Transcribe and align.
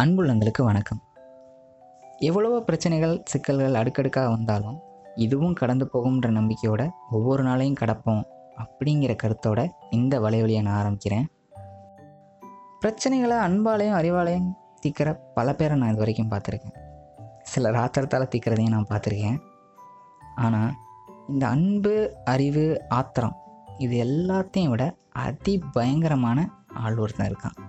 அன்புள்ளங்களுக்கு 0.00 0.62
வணக்கம். 0.64 0.98
எவ்வளவோ 2.18 2.60
பிரச்சனைகள் 2.60 3.22
சிக்கல்கள் 3.24 3.74
அடுக்கடுக்காக 3.74 4.28
வந்தாலும் 4.28 4.76
இதுவும் 5.14 5.52
கடந்து 5.52 5.90
போகும்ன்ற 5.92 6.28
நம்பிக்கையோட 6.30 6.88
ஒவ்வொரு 7.10 7.42
நாளையும் 7.44 7.78
கடப்போம் 7.80 8.22
அப்படிங்கிற 8.56 9.16
கருத்தோட 9.22 9.66
இந்த 9.90 10.20
வலைவலியை 10.20 10.62
நான் 10.62 10.78
ஆரம்பிக்கிறேன். 10.82 11.26
பிரச்சனைகளை 12.80 13.38
அன்பாலையும் 13.46 13.98
அறிவாலையும் 14.00 14.52
தீக்கிற 14.82 15.18
பல 15.34 15.54
பேரை 15.54 15.78
நான் 15.78 15.88
இது 15.88 15.98
வரைக்கும் 15.98 16.30
பார்த்துருக்கேன். 16.30 16.78
சில 17.42 17.70
ராத்திரத்தால் 17.70 18.30
தீக்கிறதையும் 18.34 18.76
நான் 18.76 18.90
பார்த்துருக்கேன். 18.92 19.38
ஆனால் 20.36 20.72
இந்த 21.28 21.46
அன்பு 21.48 22.16
அறிவு 22.24 22.84
ஆத்திரம் 22.88 23.36
இது 23.78 24.04
எல்லாத்தையும் 24.04 24.68
விட 24.68 24.94
அதி 25.26 25.62
பயங்கரமான 25.72 26.48
ஆள் 26.74 26.98
ஒருத்தன் 26.98 27.30
இருக்கான். 27.32 27.60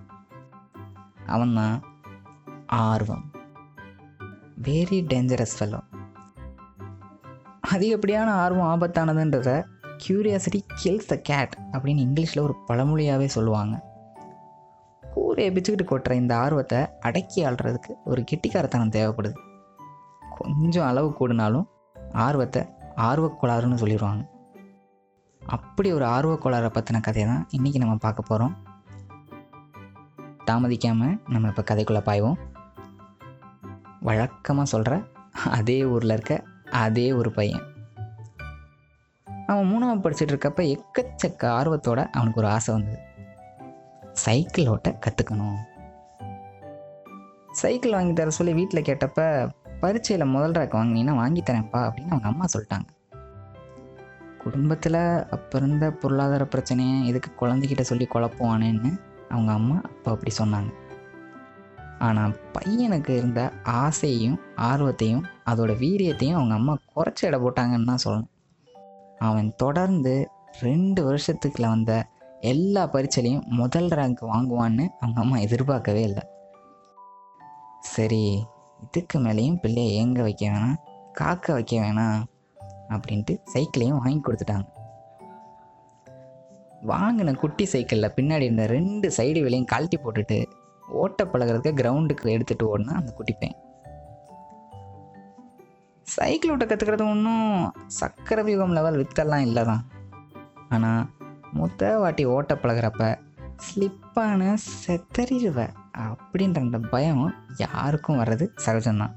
அவன்தான் 1.26 1.96
ஆர்வம். 2.68 3.26
வெரி 4.68 5.00
டேஞ்சரஸ் 5.12 5.56
ஃபெல்லோ 5.58 5.80
அதிகப்படியான 7.74 8.30
ஆர்வம் 8.44 8.70
ஆபத்தானதுன்றத 8.74 9.52
கியூரியாசிட்டி 10.04 10.60
கில்ஸ் 10.82 11.10
த 11.12 11.16
கேட் 11.30 11.54
அப்படின்னு 11.74 12.04
இங்கிலீஷில் 12.08 12.44
ஒரு 12.46 12.56
பழமொழியாகவே 12.68 13.26
சொல்லுவாங்க. 13.26 13.76
கூரையை 15.04 15.50
பிச்சுக்கிட்டு 15.54 15.86
கொட்டுற 15.90 16.14
இந்த 16.14 16.34
ஆர்வத்தை 16.38 16.80
அடக்கி 17.00 17.40
ஆள்றதுக்கு 17.46 17.94
ஒரு 18.04 18.24
கெட்டிக்காரத்தனம் 18.32 18.96
தேவைப்படுது. 18.98 19.38
கொஞ்சம் 20.38 20.88
அளவு 20.88 21.10
கூடினாலும் 21.20 21.68
ஆர்வத்தை 22.26 22.64
ஆர்வக்கோளாறுன்னு 23.10 23.82
சொல்லிடுவாங்க. 23.84 24.24
அப்படி 25.42 25.94
ஒரு 25.94 26.06
ஆர்வக்கோளாறை 26.06 26.70
பற்றின 26.78 27.00
கதையை 27.00 27.30
தான் 27.30 27.48
இன்றைக்கி 27.58 27.78
நம்ம 27.78 27.96
பார்க்க 27.96 28.30
போகிறோம் 28.30 28.56
தாமதிக்காமல் 30.50 31.18
நம்ம 31.34 31.48
இப்போ 31.48 31.64
கதைக்குள்ளே 31.70 32.02
பாய்வோம். 32.10 32.38
வழக்கமாக 34.08 34.72
சொல்கிற 34.74 34.94
அதே 35.58 35.80
ஊரில் 35.94 36.16
இருக்க 36.16 36.36
அதே 36.84 37.08
ஒரு 37.20 37.30
பையன். 37.38 37.66
அவன் 39.52 39.70
மூணாவது 39.72 40.04
படிச்சுட்டு 40.04 40.34
இருக்கப்ப 40.34 40.62
எக்கச்சக்க 40.76 41.44
ஆர்வத்தோட 41.60 42.00
அவனுக்கு 42.18 42.42
ஒரு 42.42 42.50
ஆசை 42.56 42.72
வந்தது. 42.76 43.00
சைக்கிள் 44.26 44.70
ஓட்ட 44.74 44.90
கற்றுக்கணும் 45.06 45.58
சைக்கிள் 47.62 47.96
வாங்கி 47.96 48.14
தர 48.14 48.32
சொல்லி 48.38 48.54
வீட்டில் 48.58 48.88
கேட்டப்ப 48.88 49.22
பரீட்சையில் 49.82 50.32
முதல் 50.34 50.56
ரேக் 50.58 50.76
வாங்கினீங்கன்னா 50.78 51.16
வாங்கி 51.22 51.42
தரேன்ப்பா 51.48 51.80
அப்படின்னு 51.88 52.14
அவங்க 52.14 52.30
அம்மா 52.32 52.46
சொல்லிட்டாங்க. 52.54 52.88
குடும்பத்தில் 54.44 55.00
அப்போ 55.36 55.56
இருந்த 55.60 55.86
பொருளாதார 56.02 56.44
பிரச்சனையை 56.54 56.98
எதுக்கு 57.10 57.30
குழந்தைகிட்ட 57.42 57.84
சொல்லி 57.92 58.06
குழப்புவானேன்னு 58.14 58.92
அவங்க 59.30 59.52
அம்மா 59.60 59.78
அப்போ 59.90 60.10
அப்படி 60.12 60.34
சொன்னாங்க. 60.42 60.70
ஆனால் 62.00 62.34
பையனுக்கு 62.54 63.10
இருந்த 63.10 63.42
ஆசையையும் 63.64 64.38
ஆர்வத்தையும் 64.56 65.24
அதோட 65.46 65.72
வீரியத்தையும் 65.84 66.34
அவங்க 66.34 66.54
அம்மா 66.54 66.78
குறைச்சி 66.96 67.26
இட 67.26 67.38
போட்டாங்கன்னு 67.38 67.86
தான் 67.86 68.04
சொல்லணும். 68.06 68.32
அவன் 69.18 69.56
தொடர்ந்து 69.56 70.30
ரெண்டு 70.60 71.02
வருஷத்துக்குள்ள 71.08 71.68
வந்த 71.68 72.06
எல்லா 72.42 72.84
பரீட்சையிலையும் 72.94 73.48
முதல் 73.48 73.88
ரேங்க் 73.88 74.22
வாங்குவான்னு 74.22 74.86
அவங்க 75.00 75.20
அம்மா 75.20 75.38
எதிர்பார்க்கவே 75.38 76.02
இல்லை. 76.02 76.24
சரி 77.80 78.44
இதுக்கு 78.84 79.20
மேலேயும் 79.20 79.60
பிள்ளையை 79.62 79.92
ஏங்க 80.00 80.22
வைக்க 80.22 80.44
வேணாம் 80.50 80.78
காக்க 81.14 81.54
வைக்க 81.54 81.76
வேணாம் 81.80 82.20
அப்படின்ட்டு 82.90 83.34
சைக்கிளையும் 83.54 84.02
வாங்கி 84.04 84.22
கொடுத்துட்டாங்க. 84.22 84.68
வாங்கின 86.88 87.34
குட்டி 87.34 87.66
சைக்கிளில் 87.66 88.16
பின்னாடி 88.16 88.42
இருந்த 88.42 88.66
ரெண்டு 88.68 89.08
சைடு 89.18 89.40
விலையும் 89.42 89.66
கழட்டி 89.66 89.98
போட்டுட்டு 89.98 90.40
ஓட்ட 90.88 91.24
பழகிறதுக்கு 91.24 91.80
கிரவுண்டுக்கு 91.80 92.34
எடுத்துகிட்டு 92.36 92.70
ஓடினா 92.70 92.94
அந்த 92.94 93.14
குட்டி 93.14 93.50
சைக்கிள் 96.08 96.52
ஓட்ட 96.52 96.66
கற்றுக்கிறது 96.66 97.10
ஒன்றும் 97.10 97.74
சக்கர 97.86 98.44
வியூகம் 98.44 98.72
லெவல் 98.72 99.00
வித்தெல்லாம் 99.02 99.46
இல்லை 99.46 99.64
தான் 99.64 99.88
ஆனால் 100.70 101.10
முத 101.54 102.00
வாட்டி 102.00 102.26
ஓட்ட 102.26 102.56
பழகிறப்ப 102.56 103.20
ஸ்லிப்பான 103.58 104.56
செத்தறிடுவ 104.86 105.68
அப்படின்ற 105.94 106.60
அந்த 106.60 106.80
பயம் 106.80 107.36
யாருக்கும் 107.58 108.20
வர்றது 108.20 108.48
சகஜம்தான். 108.66 109.16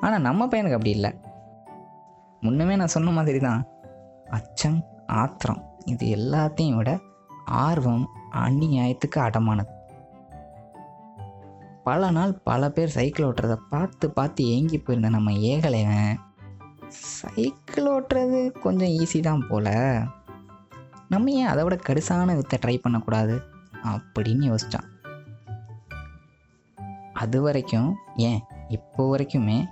ஆனால் 0.00 0.20
நம்ம 0.20 0.46
பையனுக்கு 0.46 0.72
அப்படி 0.72 0.90
இல்லை. 0.90 1.10
முன்னமே 2.40 2.76
நான் 2.76 2.86
சொன்ன 2.86 3.10
மாதிரி 3.10 3.38
தான் 3.38 3.66
அச்சம் 4.24 4.84
ஆத்திரம் 5.06 5.80
இது 5.84 6.06
எல்லாத்தையும் 6.08 6.76
விட 6.76 6.98
ஆர்வம் 7.44 8.10
அந்நியாயத்துக்கு 8.32 9.18
அடமானது. 9.18 9.72
பல 11.84 12.10
நாள் 12.10 12.40
பல 12.42 12.70
பேர் 12.70 12.88
சைக்கிள் 12.88 13.26
ஓட்டுறதை 13.26 13.58
பார்த்து 13.68 14.10
பார்த்து 14.10 14.46
ஏங்கி 14.46 14.78
போயிருந்த 14.78 15.08
நம்ம 15.08 15.32
ஏகலைவன் 15.32 16.14
சைக்கிள் 16.88 17.88
ஓட்டுறது 17.92 18.52
கொஞ்சம் 18.52 18.88
ஈஸி 18.88 19.20
தான் 19.20 19.46
போல. 19.48 19.68
நம்ம 21.08 21.30
ஏன் 21.30 21.46
அதை 21.46 21.64
விட 21.64 21.76
கடுசான 21.76 22.36
வித்தை 22.36 22.58
ட்ரை 22.66 22.76
பண்ணக்கூடாது? 22.76 23.42
அப்படின்னு 23.84 24.44
யோசித்தான் 24.52 24.88
அது 27.12 27.42
வரைக்கும் 27.42 27.94
ஏன் 28.14 28.40
இப்போ 28.68 29.16
வரைக்குமே 29.16 29.64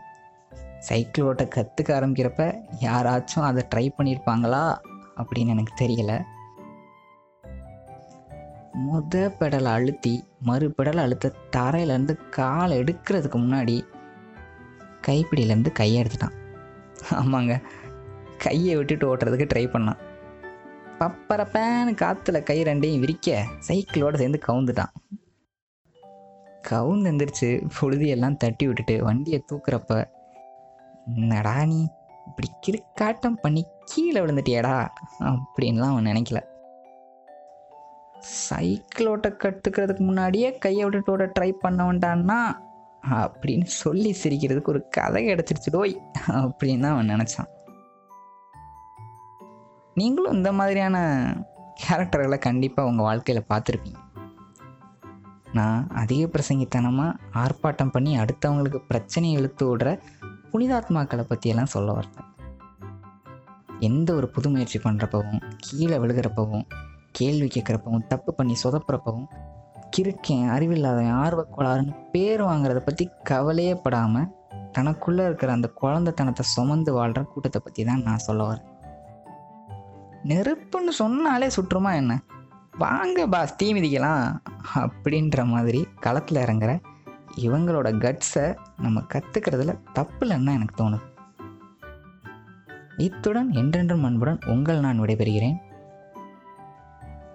சைக்கிள் 0.78 1.24
ஓட்ட 1.24 1.44
கற்றுக்க 1.44 1.90
ஆரம்பிக்கிறப்ப 1.98 2.60
யாராச்சும் 2.80 3.48
அதை 3.48 3.64
ட்ரை 3.74 3.90
பண்ணியிருப்பாங்களா 3.98 4.76
அப்படின்னு 5.16 5.46
எனக்கு 5.46 5.84
தெரியலை. 5.84 6.22
முத 8.78 9.14
பெடலை 9.14 9.64
அழுத்தி 9.64 10.24
மறு 10.40 10.74
பெடலை 10.78 10.96
அழுத்த 10.96 11.32
தரையிலேருந்து 11.56 12.28
காலை 12.28 12.78
எடுக்கிறதுக்கு 12.78 13.38
முன்னாடி 13.38 13.84
கைப்பிடியிலேருந்து 15.06 15.72
கையை 15.72 16.04
எடுத்துட்டான். 16.04 16.34
ஆமாங்க. 17.10 17.62
கையை 18.38 18.76
விட்டுட்டு 18.76 19.16
ஓட்டுறதுக்கு 19.16 19.48
ட்ரை 19.54 19.66
பண்ணான். 19.68 19.98
பப்பரப்பேன்னு 20.98 21.94
காற்றுல 21.94 22.42
கை 22.42 22.62
ரெண்டையும் 22.62 22.98
விரிக்க 22.98 23.44
சைக்கிளோடு 23.68 24.14
சேர்ந்து 24.14 24.40
கவுந்துட்டான். 24.46 24.92
கவுந்து 26.68 27.10
எந்திரிச்சு 27.12 27.68
புழுதியெல்லாம் 27.80 28.36
தட்டி 28.36 28.66
விட்டுட்டு 28.66 29.04
வண்டியை 29.04 29.44
தூக்குறப்ப 29.52 30.04
என்னடா 31.16 31.64
நீ 31.64 31.88
இப்படி 32.26 32.50
கிறுக்காட்டம் 32.66 33.40
பண்ணி 33.40 33.66
கீழே 33.84 34.20
விழுந்துட்டியாடா? 34.20 34.88
அப்படின்லாம் 35.20 35.90
அவன் 35.90 36.04
நினைக்கல. 36.04 36.40
சைக்கிளோட்ட 38.22 39.28
கற்றுக்கிறதுக்கு 39.44 39.98
முன்னாடியே 39.98 40.58
கையை 40.58 40.84
விட்டுட்டு 40.84 41.12
ட்ரை 41.12 41.30
ட்ரை 41.38 41.50
பண்ணவன்டான்னா 41.64 42.54
அப்படின்னு 43.10 43.64
சொல்லி 43.64 44.16
சிரிக்கிறதுக்கு 44.22 44.72
ஒரு 44.74 44.88
கதை 44.88 45.28
கிடச்சிருச்சுடோய் 45.28 46.00
அப்படின்னு 46.26 46.80
தான் 46.80 46.92
அவன் 46.92 47.08
நினச்சான். 47.08 47.48
நீங்களும் 49.94 50.32
இந்த 50.32 50.52
மாதிரியான 50.52 50.96
கேரக்டர்களை 51.82 52.38
கண்டிப்பாக 52.38 52.88
உங்கள் 52.88 53.04
வாழ்க்கையில் 53.04 53.48
பார்த்துருப்பீங்க. 53.48 53.98
நான் 55.52 55.88
அதிக 55.88 56.26
பிரசங்கித்தனமாக 56.26 57.18
ஆர்ப்பாட்டம் 57.34 57.90
பண்ணி 57.90 58.18
அடுத்தவங்களுக்கு 58.18 58.80
பிரச்சனையை 58.88 59.38
இழுத்து 59.38 59.76
விடுற 59.76 60.00
புனிதாத்மாக்களை 60.52 61.24
பற்றியெல்லாம் 61.28 61.74
சொல்ல 61.74 61.92
வரேன் 61.92 62.30
எந்த 63.80 64.14
ஒரு 64.14 64.28
புது 64.28 64.50
முயற்சி 64.50 64.78
பண்ணுறப்பவும் 64.78 65.42
கீழே 65.56 65.98
விழுகிறப்பவும் 65.98 66.66
கேள்வி 67.12 67.46
கேட்குறப்பவும் 67.46 68.06
தப்பு 68.06 68.34
பண்ணி 68.34 68.54
சொதப்புறப்பவும் 68.62 69.26
கிறுக்கேன் 69.96 70.50
அறிவில்லாதவன் 70.54 71.18
ஆர்வக்கோளாறுன்னு 71.22 71.94
பேர் 72.12 72.42
வாங்குறத 72.42 72.76
பற்றி 72.76 73.04
கவலையே 73.22 73.74
படாமல் 73.74 74.30
தனக்குள்ளே 74.72 75.24
இருக்கிற 75.24 75.52
அந்த 75.52 75.68
குழந்தைத்தனத்தை 75.82 76.44
சுமந்து 76.54 76.92
வாழ்கிற 76.92 77.22
கூட்டத்தை 77.22 77.60
பற்றி 77.64 77.84
தான் 77.84 78.02
நான் 78.02 78.24
சொல்ல 78.26 78.42
வரேன். 78.44 78.68
நெருப்புன்னு 80.24 80.92
சொன்னாலே 81.00 81.48
சுற்றுமா 81.48 81.94
என்ன? 81.94 82.12
வாங்க 82.78 83.26
பாஸ் 83.26 83.56
தீ 83.56 83.66
மிதிக்கலாம். 83.74 84.24
அப்படின்ற 84.74 85.44
மாதிரி 85.44 85.86
களத்தில் 86.00 86.42
இறங்குற 86.42 86.74
இவங்களோட 87.36 87.88
கட்ஸை 88.04 88.46
நம்ம 88.76 89.02
கற்றுக்கிறதுல 89.14 89.74
தப்பு 89.92 90.22
இல்லைன்னு 90.26 90.56
எனக்கு 90.58 90.76
தோணுது. 90.82 91.06
இத்துடன் 92.96 93.50
என்றென்றும் 93.52 94.04
அன்புடன் 94.04 94.40
உங்கள் 94.46 94.80
நான் 94.80 95.00
விடைபெறுகிறேன். 95.00 95.58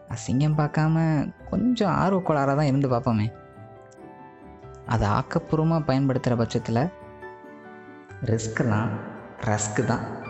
அசிங்கம் 0.10 0.58
பார்க்காம 0.58 0.96
கொஞ்சம் 1.50 1.94
ஆர்வக்கோளாராக 1.94 2.56
தான் 2.56 2.66
இருந்து 2.66 2.90
பார்ப்போமே. 2.90 3.34
அதை 4.86 5.08
ஆக்கப்பூர்வமாக 5.10 5.86
பயன்படுத்துகிற 5.86 6.42
பட்சத்தில் 6.42 6.90
ரிஸ்க்கெல்லாம் 8.26 8.90
ரஸ்க்கு 9.42 9.86
தான். 9.86 10.26